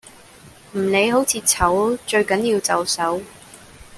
[0.71, 3.21] 唔理好似醜最緊要就手